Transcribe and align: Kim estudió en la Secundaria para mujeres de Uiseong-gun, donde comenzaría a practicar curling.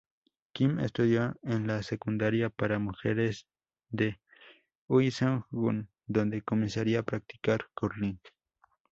Kim 0.51 0.79
estudió 0.79 1.35
en 1.43 1.67
la 1.67 1.83
Secundaria 1.83 2.49
para 2.49 2.79
mujeres 2.79 3.45
de 3.91 4.19
Uiseong-gun, 4.87 5.89
donde 6.07 6.41
comenzaría 6.41 7.01
a 7.01 7.05
practicar 7.05 7.67
curling. 7.75 8.17